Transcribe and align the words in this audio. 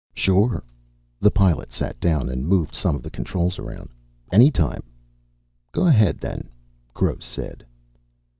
"Sure." 0.15 0.63
The 1.19 1.29
Pilot 1.29 1.71
sat 1.71 1.99
down 1.99 2.27
and 2.27 2.47
moved 2.47 2.73
some 2.73 2.95
of 2.95 3.03
the 3.03 3.11
controls 3.11 3.59
around. 3.59 3.89
"Anytime." 4.31 4.81
"Go 5.71 5.85
ahead, 5.85 6.17
then," 6.17 6.49
Gross 6.95 7.23
said. 7.23 7.63